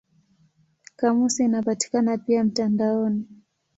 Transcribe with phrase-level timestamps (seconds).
[0.99, 3.27] Kamusi inapatikana pia mtandaoni.